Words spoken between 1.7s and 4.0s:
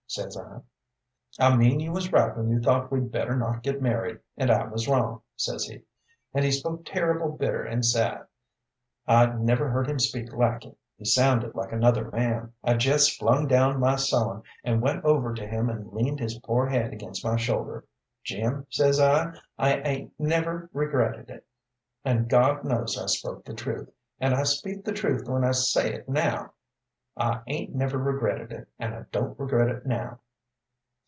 you was right when you thought we'd better not get